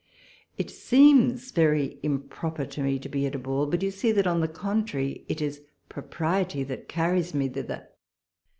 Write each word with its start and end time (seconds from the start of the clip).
It 0.57 0.71
seems 0.71 1.51
very 1.51 1.99
improper 2.01 2.65
to 2.65 2.81
me 2.81 2.97
to 2.97 3.07
be 3.07 3.27
at 3.27 3.35
a 3.35 3.37
ball; 3.37 3.67
but 3.67 3.83
you 3.83 3.91
see 3.91 4.11
that, 4.13 4.25
on 4.25 4.39
the 4.41 4.47
contrary, 4.47 5.23
it 5.29 5.43
is 5.43 5.61
propriety 5.89 6.63
that 6.63 6.89
carries 6.89 7.35
me 7.35 7.47
thither. 7.47 7.87